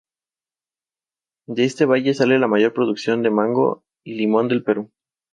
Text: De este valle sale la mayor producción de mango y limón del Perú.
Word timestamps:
De 1.45 1.63
este 1.63 1.85
valle 1.85 2.15
sale 2.15 2.39
la 2.39 2.47
mayor 2.47 2.73
producción 2.73 3.21
de 3.21 3.29
mango 3.29 3.83
y 4.03 4.15
limón 4.15 4.47
del 4.47 4.63
Perú. 4.63 4.91